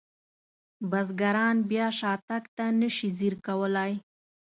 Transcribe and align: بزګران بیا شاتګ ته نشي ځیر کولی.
بزګران 0.89 1.57
بیا 1.69 1.87
شاتګ 1.99 2.43
ته 2.55 2.65
نشي 2.79 3.09
ځیر 3.17 3.33
کولی. 3.45 3.93